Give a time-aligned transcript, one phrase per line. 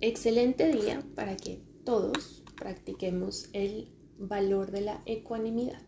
[0.00, 5.82] excelente día para que todos practiquemos el valor de la ecuanimidad.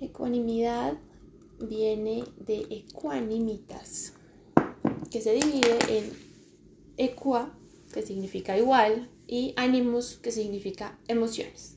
[0.00, 0.98] Ecuanimidad
[1.60, 4.14] viene de ecuanimitas,
[5.10, 6.10] que se divide en
[6.96, 7.54] equa,
[7.92, 11.76] que significa igual, y animus, que significa emociones.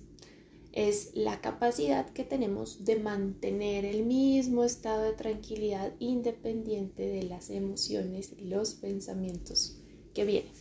[0.71, 7.49] Es la capacidad que tenemos de mantener el mismo estado de tranquilidad independiente de las
[7.49, 9.82] emociones y los pensamientos
[10.13, 10.51] que vienen.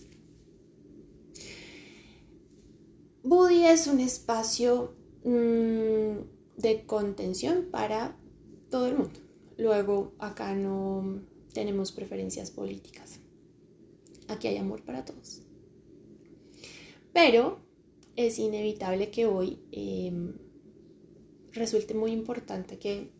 [3.23, 4.95] Budi es un espacio
[5.25, 8.17] mm, de contención para
[8.71, 9.21] todo el mundo.
[9.59, 13.21] Luego, acá no tenemos preferencias políticas.
[14.29, 15.43] Aquí hay amor para todos.
[17.13, 17.61] Pero
[18.17, 20.35] es inevitable que hoy em,
[21.53, 23.11] resulte muy importante que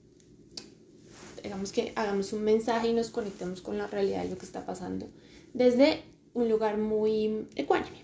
[1.73, 5.09] que hagamos un mensaje y nos conectemos con la realidad de lo que está pasando
[5.55, 6.03] desde
[6.35, 8.03] un lugar muy ecuánime.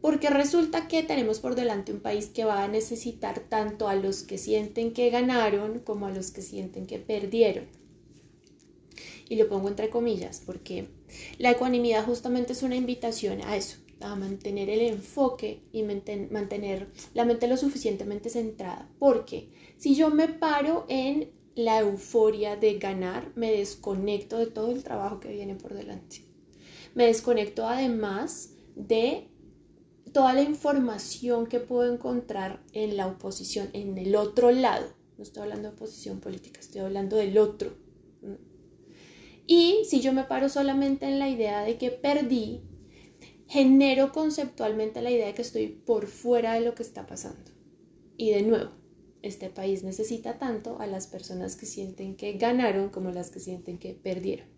[0.00, 4.22] Porque resulta que tenemos por delante un país que va a necesitar tanto a los
[4.22, 7.66] que sienten que ganaron como a los que sienten que perdieron.
[9.28, 10.88] Y lo pongo entre comillas porque
[11.38, 17.24] la ecuanimidad justamente es una invitación a eso, a mantener el enfoque y mantener la
[17.24, 18.90] mente lo suficientemente centrada.
[18.98, 24.82] Porque si yo me paro en la euforia de ganar, me desconecto de todo el
[24.82, 26.33] trabajo que viene por delante.
[26.94, 29.28] Me desconecto además de
[30.12, 34.86] toda la información que puedo encontrar en la oposición, en el otro lado.
[35.16, 37.76] No estoy hablando de oposición política, estoy hablando del otro.
[39.46, 42.62] Y si yo me paro solamente en la idea de que perdí,
[43.48, 47.50] genero conceptualmente la idea de que estoy por fuera de lo que está pasando.
[48.16, 48.70] Y de nuevo,
[49.22, 53.78] este país necesita tanto a las personas que sienten que ganaron como las que sienten
[53.78, 54.53] que perdieron.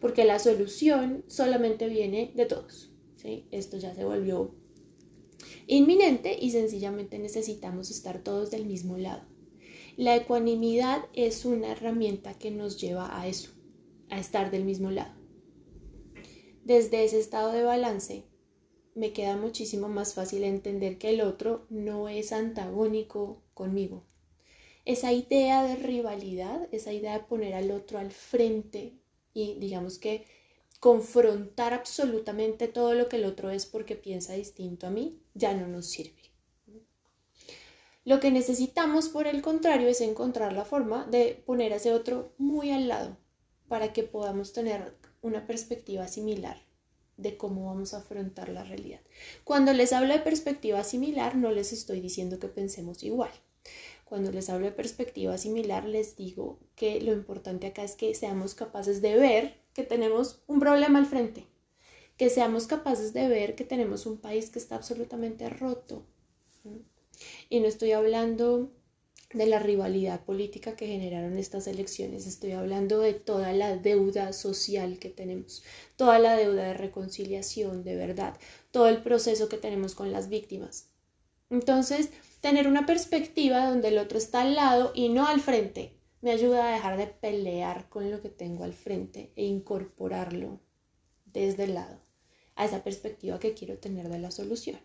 [0.00, 2.90] Porque la solución solamente viene de todos.
[3.16, 3.46] ¿sí?
[3.50, 4.54] Esto ya se volvió
[5.66, 9.22] inminente y sencillamente necesitamos estar todos del mismo lado.
[9.96, 13.50] La ecuanimidad es una herramienta que nos lleva a eso,
[14.08, 15.14] a estar del mismo lado.
[16.64, 18.24] Desde ese estado de balance
[18.94, 24.04] me queda muchísimo más fácil entender que el otro no es antagónico conmigo.
[24.84, 28.99] Esa idea de rivalidad, esa idea de poner al otro al frente
[29.34, 30.26] y digamos que
[30.80, 35.68] confrontar absolutamente todo lo que el otro es porque piensa distinto a mí, ya no
[35.68, 36.20] nos sirve.
[38.04, 42.32] Lo que necesitamos, por el contrario, es encontrar la forma de poner a ese otro
[42.38, 43.18] muy al lado
[43.68, 46.62] para que podamos tener una perspectiva similar
[47.18, 49.00] de cómo vamos a afrontar la realidad.
[49.44, 53.30] Cuando les hablo de perspectiva similar, no les estoy diciendo que pensemos igual.
[54.10, 58.56] Cuando les hablo de perspectiva similar, les digo que lo importante acá es que seamos
[58.56, 61.46] capaces de ver que tenemos un problema al frente,
[62.16, 66.02] que seamos capaces de ver que tenemos un país que está absolutamente roto.
[67.48, 68.72] Y no estoy hablando
[69.32, 74.98] de la rivalidad política que generaron estas elecciones, estoy hablando de toda la deuda social
[74.98, 75.62] que tenemos,
[75.94, 78.36] toda la deuda de reconciliación, de verdad,
[78.72, 80.88] todo el proceso que tenemos con las víctimas.
[81.48, 82.10] Entonces,
[82.40, 86.68] tener una perspectiva donde el otro está al lado y no al frente me ayuda
[86.68, 90.60] a dejar de pelear con lo que tengo al frente e incorporarlo
[91.26, 92.00] desde el lado
[92.56, 94.78] a esa perspectiva que quiero tener de la solución.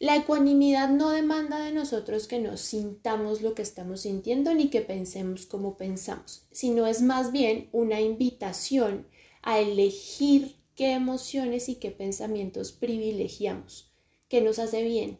[0.00, 4.80] La ecuanimidad no demanda de nosotros que nos sintamos lo que estamos sintiendo ni que
[4.80, 9.08] pensemos como pensamos, sino es más bien una invitación
[9.42, 13.90] a elegir qué emociones y qué pensamientos privilegiamos,
[14.28, 15.18] qué nos hace bien.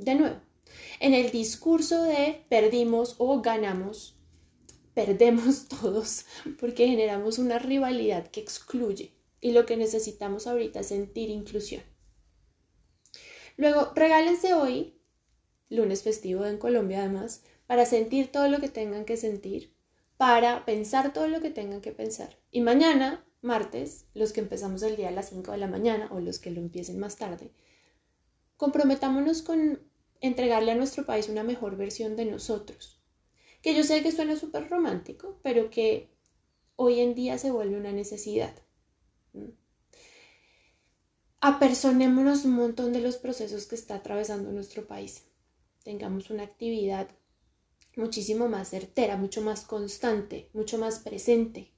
[0.00, 0.40] De nuevo,
[0.98, 4.18] en el discurso de perdimos o ganamos,
[4.94, 6.24] perdemos todos
[6.58, 9.12] porque generamos una rivalidad que excluye
[9.42, 11.82] y lo que necesitamos ahorita es sentir inclusión.
[13.58, 14.98] Luego, regálense hoy,
[15.68, 19.74] lunes festivo en Colombia además, para sentir todo lo que tengan que sentir,
[20.16, 22.38] para pensar todo lo que tengan que pensar.
[22.50, 26.20] Y mañana, martes, los que empezamos el día a las 5 de la mañana o
[26.20, 27.52] los que lo empiecen más tarde,
[28.56, 29.89] comprometámonos con
[30.20, 33.00] entregarle a nuestro país una mejor versión de nosotros.
[33.62, 36.10] Que yo sé que suena súper romántico, pero que
[36.76, 38.54] hoy en día se vuelve una necesidad
[41.40, 45.24] apersonémonos un montón de los procesos que está atravesando nuestro país.
[45.82, 47.08] Tengamos una actividad
[47.96, 51.72] muchísimo más certera, mucho más constante, mucho más presente.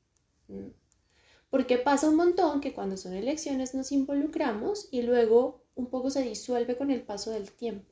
[1.49, 6.23] Porque pasa un montón que cuando son elecciones nos involucramos y luego un poco se
[6.23, 7.92] disuelve con el paso del tiempo.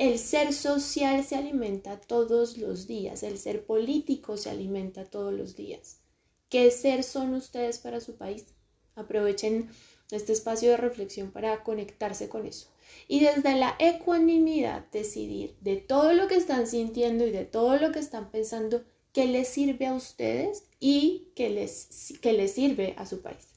[0.00, 5.56] El ser social se alimenta todos los días, el ser político se alimenta todos los
[5.56, 6.00] días
[6.48, 8.46] ¿Qué ser son ustedes para su país?
[8.94, 9.68] Aprovechen
[10.10, 12.70] este espacio de reflexión para conectarse con eso.
[13.08, 17.92] Y desde la ecuanimidad decidir de todo lo que están sintiendo y de todo lo
[17.92, 18.82] que están pensando,
[19.12, 23.48] qué les sirve a ustedes y qué les, les sirve a su país.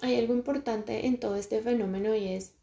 [0.00, 2.54] Hay algo importante en todo este fenómeno y es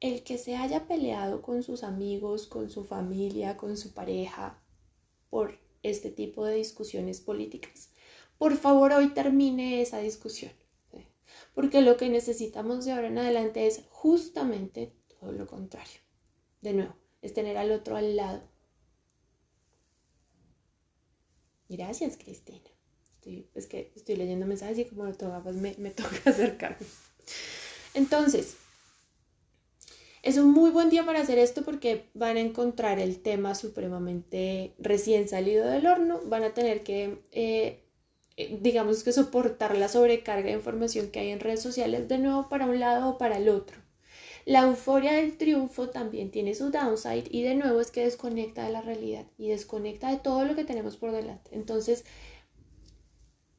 [0.00, 4.62] el que se haya peleado con sus amigos, con su familia, con su pareja
[5.30, 7.90] por este tipo de discusiones políticas.
[8.38, 10.52] Por favor, hoy termine esa discusión,
[11.54, 16.00] porque lo que necesitamos de ahora en adelante es justamente todo lo contrario.
[16.60, 18.42] De nuevo, es tener al otro al lado.
[21.68, 22.60] Gracias, Cristina.
[23.54, 26.86] es que estoy leyendo mensajes y como lo toca, pues me, me toca acercarme.
[27.94, 28.56] Entonces,
[30.22, 34.74] es un muy buen día para hacer esto porque van a encontrar el tema supremamente
[34.78, 37.84] recién salido del horno, van a tener que, eh,
[38.36, 42.48] eh, digamos que soportar la sobrecarga de información que hay en redes sociales de nuevo
[42.48, 43.78] para un lado o para el otro.
[44.44, 48.72] La euforia del triunfo también tiene su downside y de nuevo es que desconecta de
[48.72, 51.50] la realidad y desconecta de todo lo que tenemos por delante.
[51.52, 52.04] Entonces,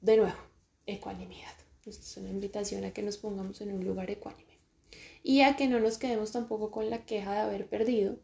[0.01, 0.37] de nuevo,
[0.87, 1.53] ecuanimidad.
[1.85, 4.48] Esta es una invitación a que nos pongamos en un lugar ecuánime
[5.23, 8.17] y a que no nos quedemos tampoco con la queja de haber perdido,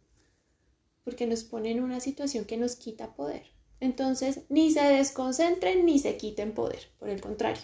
[1.04, 3.44] porque nos pone en una situación que nos quita poder.
[3.80, 7.64] Entonces, ni se desconcentren ni se quiten poder, por el contrario,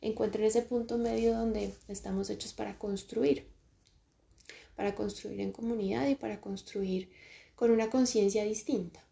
[0.00, 3.46] encuentren ese punto medio donde estamos hechos para construir,
[4.74, 7.10] para construir en comunidad y para construir
[7.54, 9.04] con una conciencia distinta.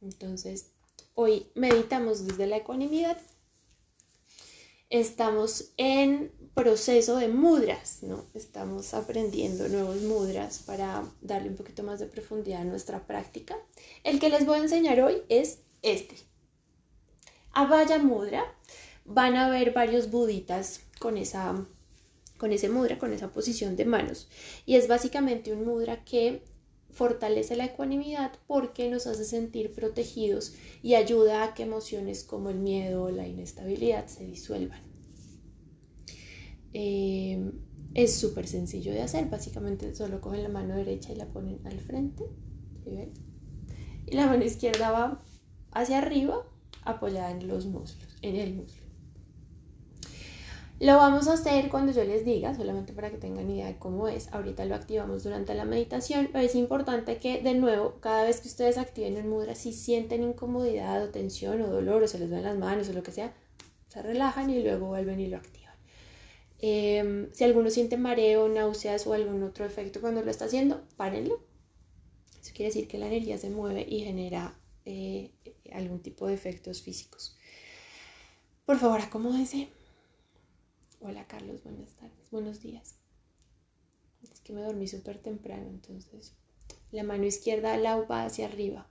[0.00, 0.72] Entonces,
[1.14, 3.18] hoy meditamos desde la ecuanimidad
[4.90, 8.24] estamos en proceso de mudras, ¿no?
[8.34, 13.56] Estamos aprendiendo nuevos mudras para darle un poquito más de profundidad a nuestra práctica.
[14.04, 16.16] El que les voy a enseñar hoy es este.
[17.52, 18.44] Abhaya Mudra.
[19.04, 21.64] Van a ver varios buditas con esa
[22.38, 24.28] con ese mudra, con esa posición de manos.
[24.66, 26.42] Y es básicamente un mudra que
[26.96, 32.58] fortalece la ecuanimidad porque nos hace sentir protegidos y ayuda a que emociones como el
[32.58, 34.80] miedo o la inestabilidad se disuelvan.
[36.72, 37.52] Eh,
[37.92, 41.80] es súper sencillo de hacer, básicamente solo cogen la mano derecha y la ponen al
[41.80, 42.24] frente,
[44.06, 45.22] Y la mano izquierda va
[45.72, 46.48] hacia arriba,
[46.82, 48.85] apoyada en los muslos, en el muslo.
[50.78, 54.08] Lo vamos a hacer cuando yo les diga, solamente para que tengan idea de cómo
[54.08, 54.30] es.
[54.34, 58.48] Ahorita lo activamos durante la meditación, pero es importante que de nuevo, cada vez que
[58.48, 62.42] ustedes activen el mudra, si sienten incomodidad o tensión o dolor o se les ven
[62.42, 63.32] las manos o lo que sea,
[63.88, 65.74] se relajan y luego vuelven y lo activan.
[66.58, 71.40] Em, si alguno siente mareo, náuseas o algún otro efecto cuando lo está haciendo, párenlo.
[72.42, 75.32] Eso quiere decir que la energía se mueve y genera eh,
[75.72, 77.38] algún tipo de efectos físicos.
[78.66, 79.68] Por favor, acomódense
[81.08, 82.96] Hola Carlos, buenas tardes, buenos días.
[84.24, 86.34] Es que me dormí súper temprano, entonces
[86.90, 88.88] la mano izquierda la va hacia arriba.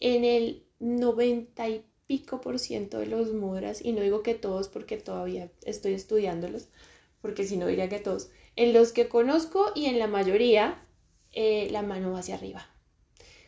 [0.00, 4.68] En el 90 y pico por ciento de los mudras, y no digo que todos
[4.68, 6.70] porque todavía estoy estudiándolos,
[7.20, 10.84] porque si no diría que todos, en los que conozco y en la mayoría,
[11.30, 12.66] eh, la mano va hacia arriba.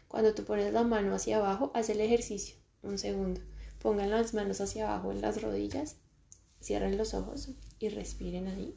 [0.07, 2.55] Cuando tú pones la mano hacia abajo, haz el ejercicio.
[2.85, 3.41] Un segundo.
[3.81, 5.97] Pongan las manos hacia abajo en las rodillas
[6.65, 8.75] Cierren los ojos y respiren ahí.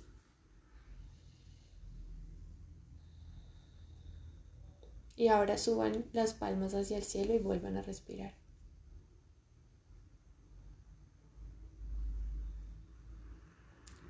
[5.15, 8.34] Y ahora suban las palmas hacia el cielo y vuelvan a respirar.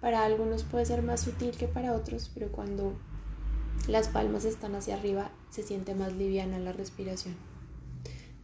[0.01, 2.98] Para algunos puede ser más sutil que para otros, pero cuando
[3.88, 7.36] las palmas están hacia arriba se siente más liviana la respiración.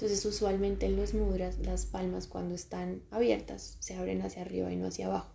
[0.03, 4.75] Entonces usualmente en los mudras las palmas cuando están abiertas se abren hacia arriba y
[4.75, 5.33] no hacia abajo.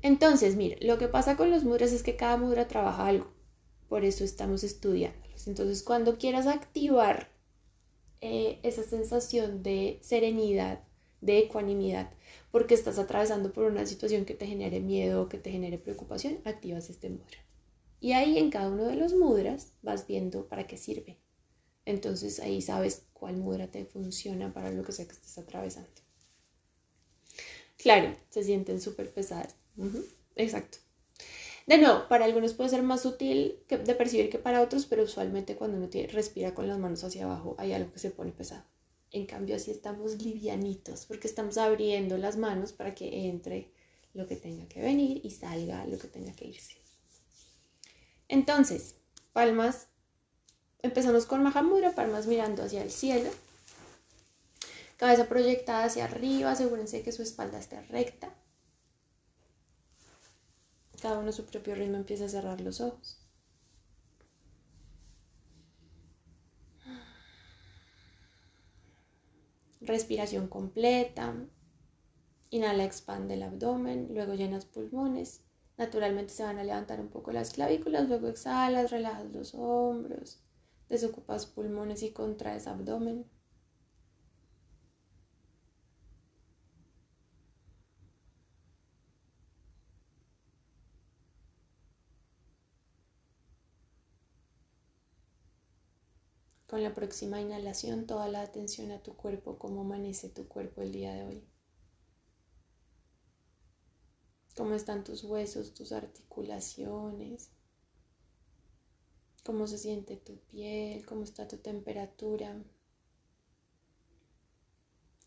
[0.00, 3.30] Entonces, mire, lo que pasa con los mudras es que cada mudra trabaja algo.
[3.90, 5.46] Por eso estamos estudiándolos.
[5.46, 7.28] Entonces, cuando quieras activar
[8.22, 10.80] eh, esa sensación de serenidad,
[11.20, 12.14] de ecuanimidad,
[12.50, 16.88] porque estás atravesando por una situación que te genere miedo que te genere preocupación, activas
[16.88, 17.51] este mudra.
[18.02, 21.20] Y ahí en cada uno de los mudras vas viendo para qué sirve.
[21.84, 25.88] Entonces ahí sabes cuál mudra te funciona para lo que sea que estés atravesando.
[27.78, 29.54] Claro, se sienten súper pesadas.
[30.34, 30.78] Exacto.
[31.68, 35.54] De nuevo, para algunos puede ser más sutil de percibir que para otros, pero usualmente
[35.54, 38.64] cuando uno respira con las manos hacia abajo hay algo que se pone pesado.
[39.12, 43.70] En cambio, así estamos livianitos porque estamos abriendo las manos para que entre
[44.12, 46.81] lo que tenga que venir y salga lo que tenga que irse.
[48.32, 48.94] Entonces,
[49.34, 49.88] palmas
[50.80, 53.28] empezamos con Mahamudra, palmas mirando hacia el cielo.
[54.96, 58.32] Cabeza proyectada hacia arriba, asegúrense que su espalda esté recta.
[61.02, 63.20] Cada uno a su propio ritmo empieza a cerrar los ojos.
[69.82, 71.34] Respiración completa.
[72.48, 75.42] Inhala, expande el abdomen, luego llenas pulmones.
[75.76, 80.40] Naturalmente se van a levantar un poco las clavículas, luego exhalas, relajas los hombros,
[80.88, 83.26] desocupas pulmones y contraes abdomen.
[96.66, 100.90] Con la próxima inhalación, toda la atención a tu cuerpo, cómo amanece tu cuerpo el
[100.90, 101.44] día de hoy.
[104.56, 107.50] Cómo están tus huesos, tus articulaciones,
[109.44, 112.62] cómo se siente tu piel, cómo está tu temperatura,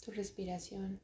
[0.04, 1.02] tu respiración.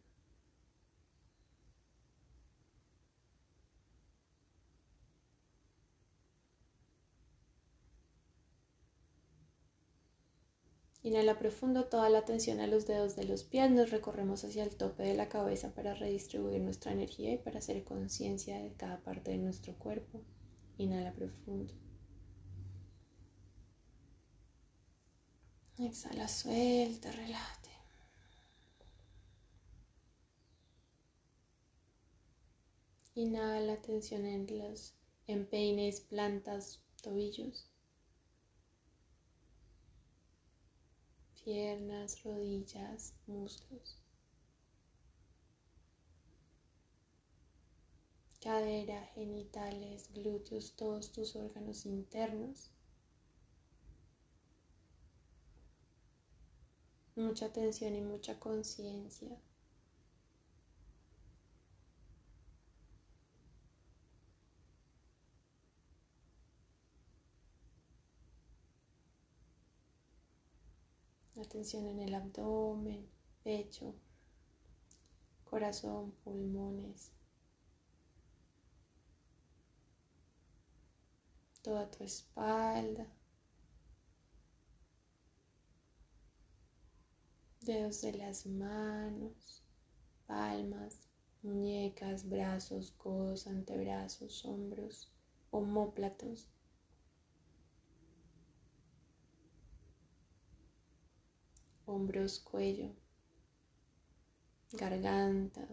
[11.03, 14.75] Inhala profundo toda la atención a los dedos de los pies, nos recorremos hacia el
[14.75, 19.31] tope de la cabeza para redistribuir nuestra energía y para hacer conciencia de cada parte
[19.31, 20.21] de nuestro cuerpo.
[20.77, 21.73] Inhala profundo.
[25.79, 27.71] Exhala, suelta, relájate.
[33.15, 34.93] Inhala, atención en los
[35.25, 37.70] empeines, plantas, tobillos.
[41.43, 44.01] Piernas, rodillas, muslos,
[48.41, 52.71] cadera, genitales, glúteos, todos tus órganos internos.
[57.15, 59.37] Mucha atención y mucha conciencia.
[71.41, 73.09] Atención en el abdomen,
[73.43, 73.95] pecho,
[75.43, 77.11] corazón, pulmones.
[81.63, 83.07] Toda tu espalda.
[87.61, 89.63] Dedos de las manos,
[90.27, 91.09] palmas,
[91.41, 95.11] muñecas, brazos, codos, antebrazos, hombros,
[95.49, 96.51] homóplatos.
[101.91, 102.89] Hombros, cuello,
[104.71, 105.67] garganta,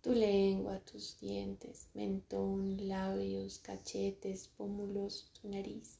[0.00, 5.98] tu lengua, tus dientes, mentón, labios, cachetes, pómulos, tu nariz,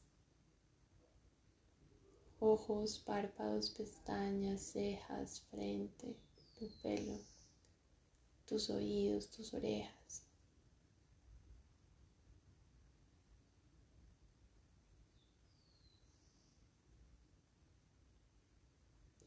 [2.39, 6.15] ojos, párpados, pestañas, cejas, frente,
[6.57, 7.19] tu pelo,
[8.45, 10.28] tus oídos, tus orejas.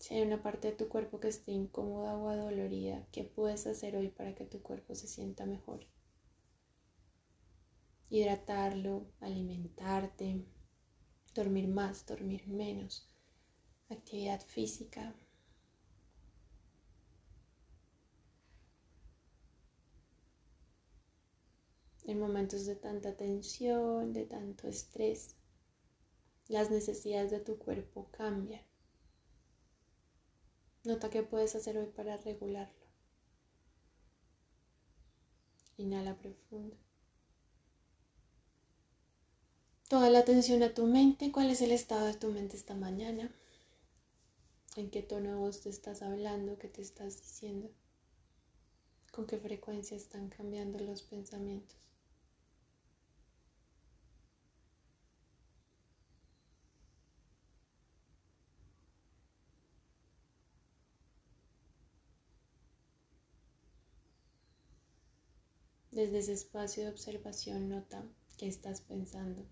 [0.03, 3.95] Si hay una parte de tu cuerpo que esté incómoda o adolorida, ¿qué puedes hacer
[3.95, 5.87] hoy para que tu cuerpo se sienta mejor?
[8.11, 10.45] Hidratarlo, alimentarte,
[11.37, 13.07] dormir más, dormir menos,
[13.91, 15.15] actividad física.
[22.03, 25.37] En momentos de tanta tensión, de tanto estrés,
[26.49, 28.72] las necesidades de tu cuerpo cambian.
[30.85, 32.87] Nota qué puedes hacer hoy para regularlo.
[35.77, 36.77] Inhala profundo.
[39.89, 41.31] Toda la atención a tu mente.
[41.31, 43.31] ¿Cuál es el estado de tu mente esta mañana?
[44.75, 46.59] ¿En qué tono de voz te estás hablando?
[46.59, 47.71] ¿Qué te estás diciendo?
[49.13, 51.77] ¿Con qué frecuencia están cambiando los pensamientos?
[65.93, 68.03] Desde ese espacio de observación nota
[68.39, 69.45] qué estás pensando.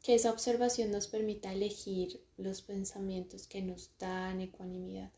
[0.00, 5.10] Que esa observación nos permita elegir los pensamientos que nos dan ecuanimidad,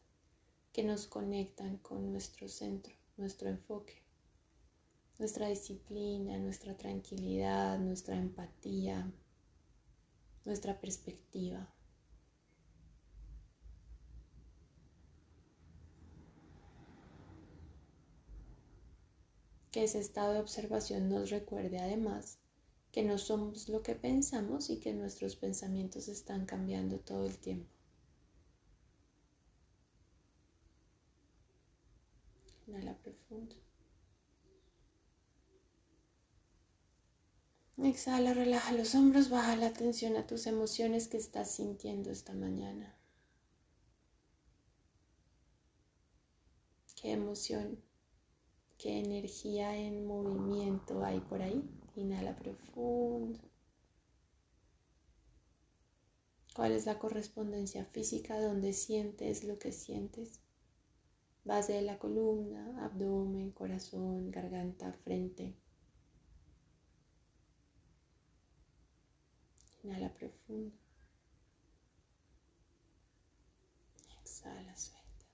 [0.73, 4.03] que nos conectan con nuestro centro, nuestro enfoque,
[5.19, 9.13] nuestra disciplina, nuestra tranquilidad, nuestra empatía,
[10.47, 11.71] nuestra perspectiva.
[19.79, 22.41] Que ese estado de observación nos recuerde además
[22.91, 27.71] que no somos lo que pensamos y que nuestros pensamientos están cambiando todo el tiempo.
[32.67, 33.55] Inhala profundo.
[37.77, 42.99] Exhala, relaja los hombros, baja la atención a tus emociones que estás sintiendo esta mañana.
[47.01, 47.81] ¿Qué emoción,
[48.79, 51.63] qué energía en movimiento hay por ahí?
[51.97, 53.39] Inhala profundo.
[56.55, 60.43] ¿Cuál es la correspondencia física donde sientes lo que sientes?
[61.43, 65.57] Base de la columna, abdomen, corazón, garganta, frente.
[69.83, 70.77] Inhala profundo.
[74.23, 75.27] Exhala, suelta.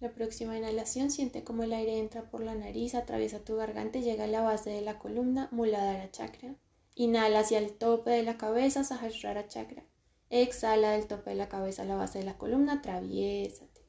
[0.00, 4.02] La próxima inhalación siente como el aire entra por la nariz, atraviesa tu garganta y
[4.02, 6.56] llega a la base de la columna, Muladhara Chakra.
[6.94, 9.84] Inhala hacia el tope de la cabeza, Sahasrara Chakra.
[10.30, 13.86] Exhala del tope de la cabeza a la base de la columna, atraviésate.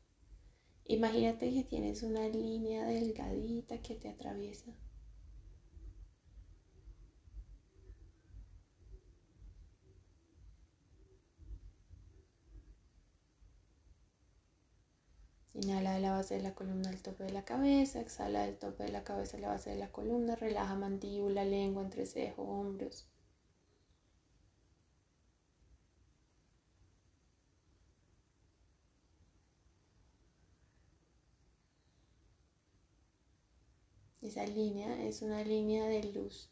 [0.85, 4.71] Imagínate que tienes una línea delgadita que te atraviesa.
[15.65, 18.83] Inhala de la base de la columna al tope de la cabeza, exhala del tope
[18.83, 23.07] de la cabeza a la base de la columna, relaja mandíbula, lengua, entrecejo, hombros.
[34.21, 36.51] Esa línea es una línea de luz.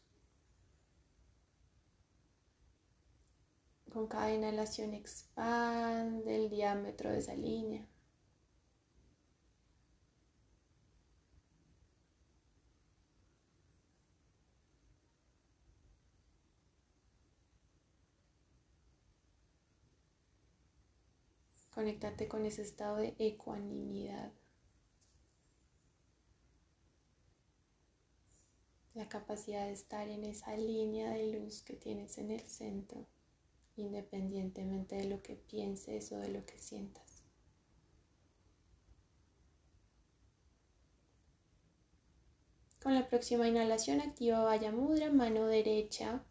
[3.92, 7.86] Con cada inhalación expande el diámetro de esa línea.
[21.74, 24.32] Conéctate con ese estado de ecuanimidad.
[28.94, 33.04] La capacidad de estar en esa línea de luz que tienes en el centro,
[33.74, 37.24] independientemente de lo que pienses o de lo que sientas.
[42.80, 46.22] Con la próxima inhalación activa Vaya Mudra, mano derecha,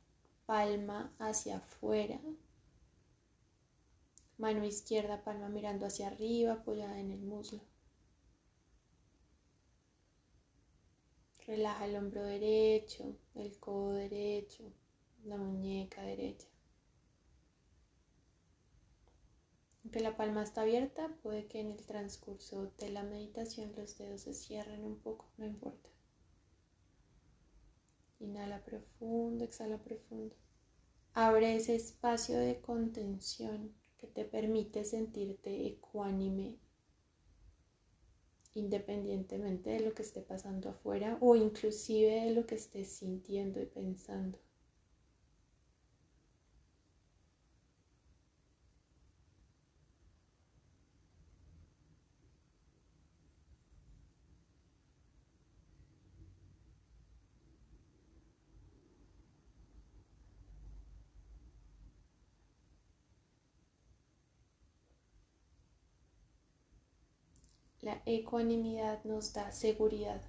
[0.46, 2.22] palma hacia afuera,
[4.38, 7.62] Mano izquierda, palma mirando hacia arriba, apoyada en el muslo.
[11.46, 14.64] Relaja el hombro derecho, el codo derecho,
[15.26, 16.48] la muñeca derecha.
[19.84, 24.22] Aunque la palma está abierta, puede que en el transcurso de la meditación los dedos
[24.22, 25.90] se cierren un poco, no importa.
[28.20, 30.36] Inhala profundo, exhala profundo.
[31.14, 36.58] Abre ese espacio de contención que te permite sentirte ecuánime
[38.54, 43.66] independientemente de lo que esté pasando afuera o inclusive de lo que estés sintiendo y
[43.66, 44.38] pensando.
[67.84, 70.22] La ecuanimidad nos da seguridad.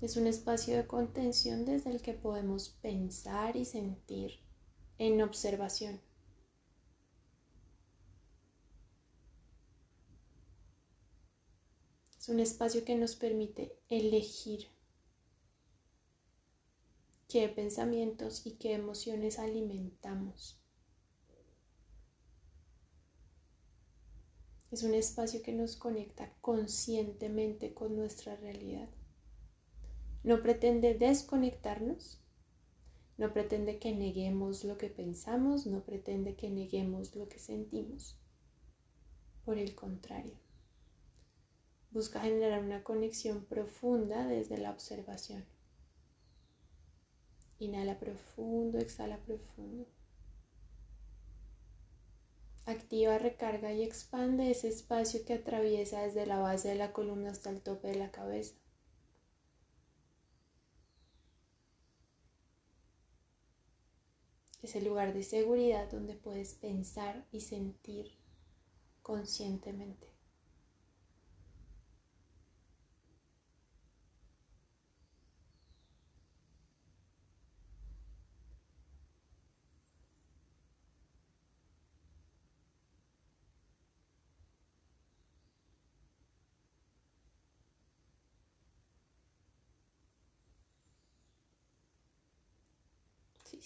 [0.00, 4.40] Es un espacio de contención desde el que podemos pensar y sentir
[4.98, 6.00] en observación.
[12.18, 14.66] Es un espacio que nos permite elegir
[17.28, 20.59] qué pensamientos y qué emociones alimentamos.
[24.70, 28.88] Es un espacio que nos conecta conscientemente con nuestra realidad.
[30.22, 32.20] No pretende desconectarnos,
[33.18, 38.16] no pretende que neguemos lo que pensamos, no pretende que neguemos lo que sentimos.
[39.44, 40.38] Por el contrario,
[41.90, 45.44] busca generar una conexión profunda desde la observación.
[47.58, 49.86] Inhala profundo, exhala profundo
[53.18, 57.62] recarga y expande ese espacio que atraviesa desde la base de la columna hasta el
[57.62, 58.54] tope de la cabeza.
[64.60, 68.18] Es el lugar de seguridad donde puedes pensar y sentir
[69.02, 70.09] conscientemente.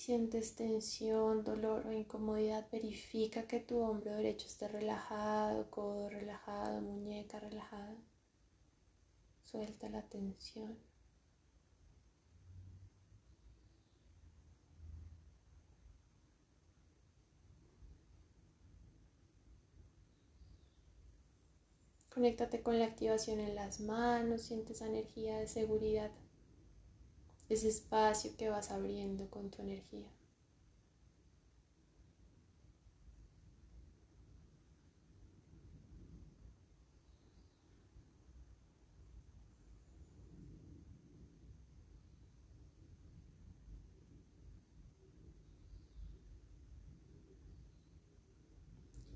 [0.04, 7.40] Sientes tensión, dolor o incomodidad, verifica que tu hombro derecho esté relajado, codo relajado, muñeca
[7.40, 7.96] relajada.
[9.44, 10.76] Suelta la tensión.
[22.10, 26.10] Conéctate con la activación en las manos, siente esa energía de seguridad
[27.54, 30.08] ese espacio que vas abriendo con tu energía.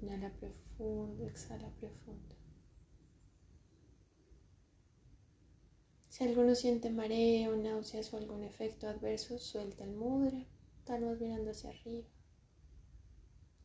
[0.00, 2.34] Inhala profundo, exhala profundo.
[6.18, 10.44] Si alguno siente mareo, náuseas o algún efecto adverso, suelta el mudra,
[10.76, 12.08] estamos mirando hacia arriba.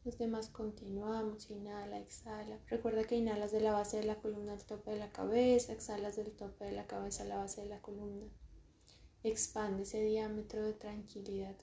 [0.04, 2.60] Los demás continuamos, inhala, exhala.
[2.68, 6.16] Recuerda que inhalas de la base de la columna al tope de la cabeza, exhalas
[6.16, 8.28] del tope de la cabeza a la base de la columna.
[9.24, 11.56] Expande ese diámetro de tranquilidad.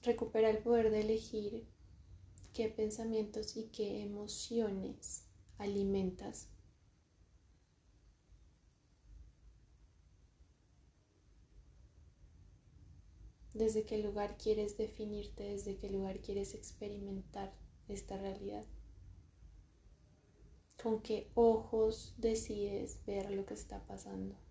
[0.00, 1.68] Recupera el poder de elegir
[2.58, 5.22] qué pensamientos y qué emociones
[5.58, 6.48] alimentas.
[13.54, 17.54] Desde qué lugar quieres definirte, desde qué lugar quieres experimentar
[17.86, 18.66] esta realidad.
[20.82, 24.47] Con qué ojos decides ver lo que está pasando.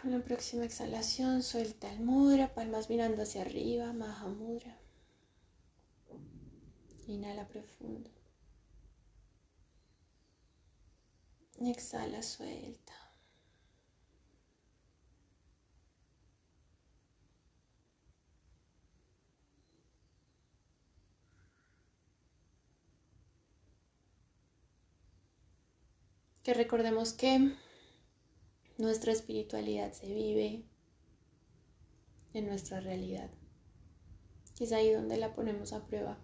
[0.00, 4.78] Con la próxima exhalación suelta el mudra, palmas mirando hacia arriba, maha mudra.
[7.06, 8.10] Inhala profundo.
[11.60, 12.94] Exhala, suelta.
[26.42, 27.54] Que recordemos que
[28.80, 30.64] nuestra espiritualidad se vive
[32.32, 33.30] en nuestra realidad.
[34.58, 36.18] es ahí donde la ponemos a prueba.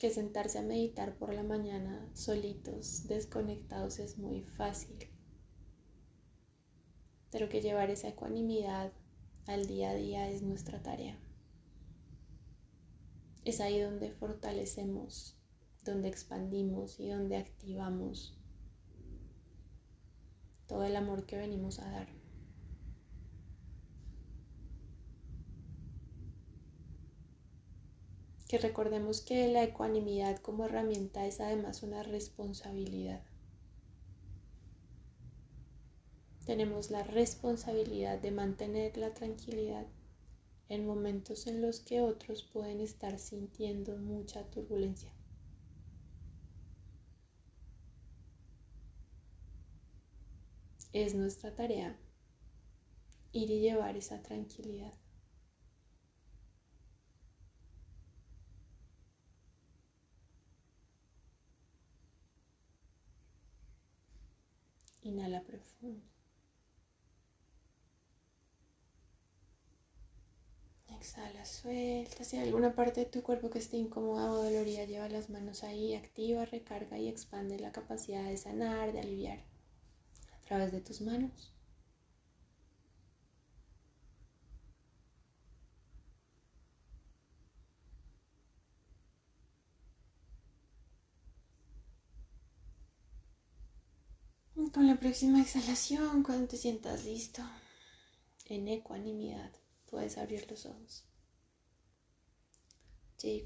[0.00, 4.96] Que sentarse a meditar por la mañana solitos, desconectados, es muy fácil.
[7.30, 8.92] Pero que llevar esa ecuanimidad
[9.46, 11.18] al día a día es nuestra tarea.
[13.44, 15.36] Es ahí donde fortalecemos,
[15.84, 18.39] donde expandimos y donde activamos
[20.70, 22.06] todo el amor que venimos a dar.
[28.48, 33.20] Que recordemos que la ecuanimidad como herramienta es además una responsabilidad.
[36.46, 39.88] Tenemos la responsabilidad de mantener la tranquilidad
[40.68, 45.10] en momentos en los que otros pueden estar sintiendo mucha turbulencia.
[50.92, 51.96] Es nuestra tarea
[53.32, 54.92] ir y llevar esa tranquilidad.
[65.02, 66.00] Inhala profundo.
[70.88, 72.22] Exhala, suelta.
[72.22, 75.64] Si hay alguna parte de tu cuerpo que esté incómoda o dolorida, lleva las manos
[75.64, 79.38] ahí, activa, recarga y expande la capacidad de sanar, de aliviar
[80.50, 81.52] través de tus manos.
[94.72, 97.42] con la próxima exhalación, cuando te sientas listo,
[98.46, 99.50] en ecuanimidad.
[99.86, 101.04] Puedes abrir los ojos.
[103.20, 103.42] Jai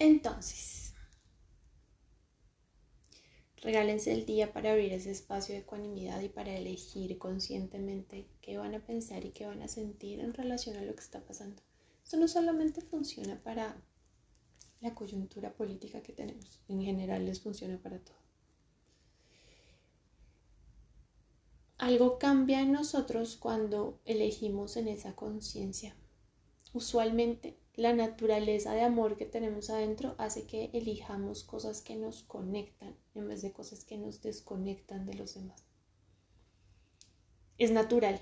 [0.00, 0.94] Entonces,
[3.58, 8.74] regálense el día para abrir ese espacio de ecuanimidad y para elegir conscientemente qué van
[8.74, 11.60] a pensar y qué van a sentir en relación a lo que está pasando.
[12.02, 13.76] Esto no solamente funciona para
[14.80, 18.16] la coyuntura política que tenemos, en general les funciona para todo.
[21.76, 25.94] Algo cambia en nosotros cuando elegimos en esa conciencia.
[26.72, 32.96] Usualmente la naturaleza de amor que tenemos adentro hace que elijamos cosas que nos conectan
[33.14, 35.64] en vez de cosas que nos desconectan de los demás.
[37.58, 38.20] Es natural.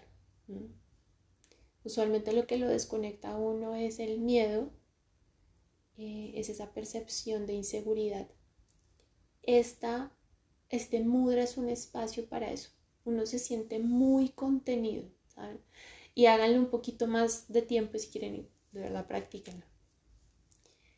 [1.85, 4.71] Usualmente lo que lo desconecta a uno es el miedo,
[5.97, 8.29] eh, es esa percepción de inseguridad.
[9.43, 10.13] Esta,
[10.69, 12.71] este mudra es un espacio para eso.
[13.05, 15.61] Uno se siente muy contenido, ¿saben?
[16.15, 19.64] Y háganle un poquito más de tiempo si quieren de verdad practíquenlo.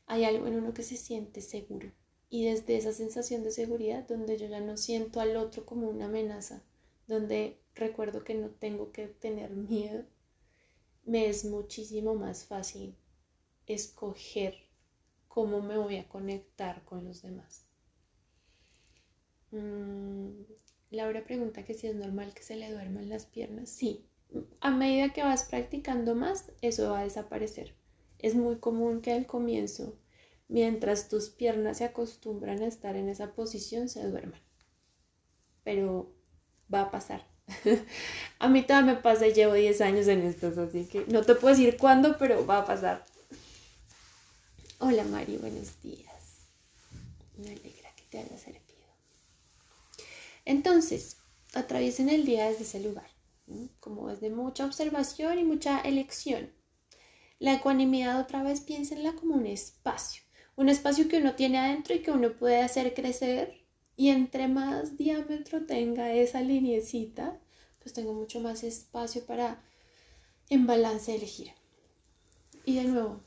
[0.06, 1.92] Hay algo en uno que se siente seguro
[2.28, 6.06] y desde esa sensación de seguridad donde yo ya no siento al otro como una
[6.06, 6.62] amenaza,
[7.06, 10.04] donde recuerdo que no tengo que tener miedo,
[11.04, 12.96] me es muchísimo más fácil
[13.66, 14.54] escoger
[15.28, 17.66] cómo me voy a conectar con los demás.
[19.52, 20.42] Mm,
[20.90, 23.70] Laura pregunta que si es normal que se le duerman las piernas.
[23.70, 24.04] Sí,
[24.60, 27.74] a medida que vas practicando más, eso va a desaparecer.
[28.18, 29.98] Es muy común que al comienzo,
[30.48, 34.40] mientras tus piernas se acostumbran a estar en esa posición, se duerman.
[35.64, 36.12] Pero
[36.72, 37.26] va a pasar.
[38.38, 41.34] a mí todavía me pasa y llevo 10 años en esto, así que no te
[41.34, 43.04] puedo decir cuándo, pero va a pasar.
[44.78, 46.46] Hola Mari, buenos días.
[47.36, 48.60] Me alegra que te haya servido.
[50.44, 51.16] Entonces,
[51.54, 53.09] atraviesen el día desde ese lugar
[53.80, 56.52] como es de mucha observación y mucha elección.
[57.38, 60.22] La ecuanimidad otra vez piénsenla como un espacio,
[60.56, 63.64] un espacio que uno tiene adentro y que uno puede hacer crecer
[63.96, 67.40] y entre más diámetro tenga esa linecita,
[67.80, 69.62] pues tengo mucho más espacio para
[70.48, 71.52] en balance elegir.
[72.64, 73.20] Y de nuevo,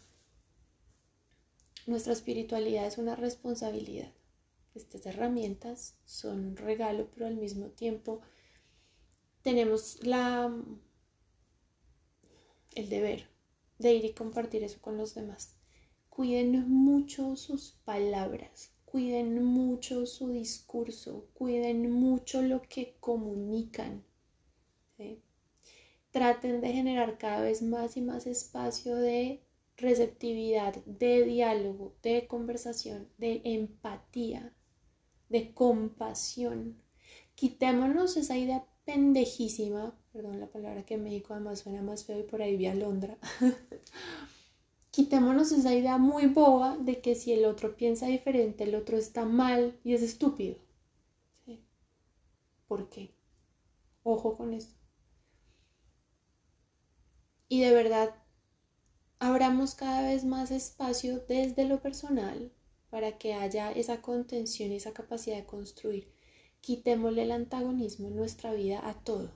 [1.86, 4.12] nuestra espiritualidad es una responsabilidad.
[4.76, 8.22] Estas herramientas son un regalo, pero al mismo tiempo
[9.44, 10.52] tenemos la,
[12.76, 13.28] el deber
[13.78, 15.58] de ir y compartir eso con los demás.
[16.10, 24.04] Cuiden mucho sus palabras, cuiden mucho su discurso, cuiden mucho lo que comunican.
[26.12, 29.44] Traten de generar cada vez más y más espacio de
[29.76, 34.54] receptividad, de diálogo, de conversación, de empatía,
[35.30, 36.78] de compasión.
[37.34, 42.24] Quitémonos esa idea pendejísima, perdón la palabra que en México además suena más feo y
[42.24, 43.18] por ahí vi a Londra.
[44.92, 49.26] Quitémonos esa idea muy boba de que si el otro piensa diferente, el otro está
[49.26, 50.58] mal y es estúpido.
[52.68, 53.14] ¿Por qué?
[54.04, 54.76] Ojo con esto.
[57.48, 58.16] Y de verdad,
[59.20, 62.52] abramos cada vez más espacio desde lo personal
[62.90, 66.12] para que haya esa contención y esa capacidad de construir
[66.64, 69.32] quitémosle el antagonismo en nuestra vida a todo.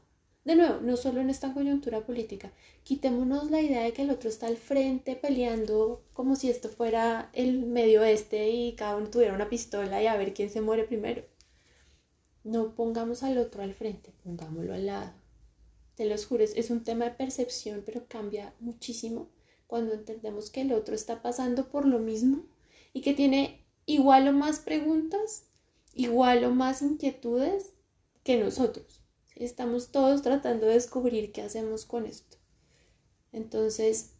[0.45, 4.29] De nuevo, no solo en esta coyuntura política, quitémonos la idea de que el otro
[4.29, 9.33] está al frente peleando como si esto fuera el medio oeste y cada uno tuviera
[9.33, 11.25] una pistola y a ver quién se muere primero.
[12.45, 15.11] No pongamos al otro al frente, pongámoslo al lado.
[15.95, 19.27] Te los juro, es un tema de percepción, pero cambia muchísimo
[19.67, 22.45] cuando entendemos que el otro está pasando por lo mismo
[22.93, 25.46] y que tiene igual o más preguntas
[25.97, 27.73] igual o más inquietudes
[28.23, 29.03] que nosotros.
[29.35, 32.37] Estamos todos tratando de descubrir qué hacemos con esto.
[33.31, 34.15] Entonces,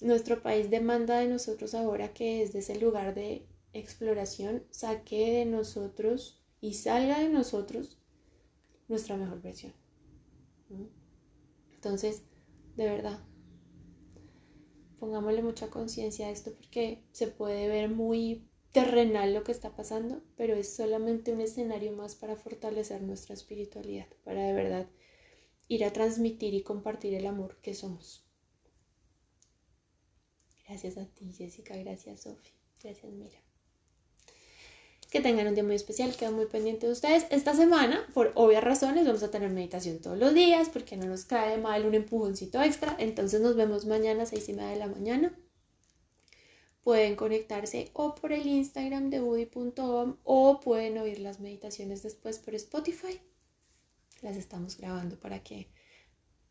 [0.00, 6.40] nuestro país demanda de nosotros ahora que desde ese lugar de exploración saque de nosotros
[6.60, 7.98] y salga de nosotros
[8.88, 9.72] nuestra mejor versión.
[11.74, 12.22] Entonces,
[12.76, 13.20] de verdad,
[14.98, 20.22] pongámosle mucha conciencia a esto porque se puede ver muy terrenal lo que está pasando,
[20.36, 24.86] pero es solamente un escenario más para fortalecer nuestra espiritualidad, para de verdad
[25.68, 28.24] ir a transmitir y compartir el amor que somos.
[30.66, 32.50] Gracias a ti, Jessica, gracias, Sofi,
[32.82, 33.38] gracias, Mira.
[35.10, 37.24] Que tengan un día muy especial, quedo muy pendiente de ustedes.
[37.30, 41.24] Esta semana, por obvias razones, vamos a tener meditación todos los días, porque no nos
[41.24, 42.94] cae mal un empujoncito extra.
[42.98, 45.34] Entonces nos vemos mañana a seis y media de la mañana
[46.88, 52.54] pueden conectarse o por el Instagram de Woody.com o pueden oír las meditaciones después por
[52.54, 53.20] Spotify.
[54.22, 55.68] Las estamos grabando para que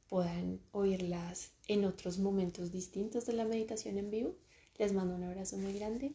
[0.07, 4.35] puedan oírlas en otros momentos distintos de la meditación en vivo.
[4.77, 6.13] Les mando un abrazo muy grande